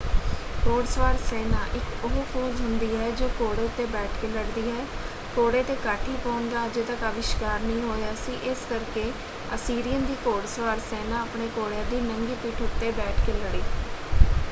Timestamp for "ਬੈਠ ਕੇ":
3.87-4.27, 12.93-13.33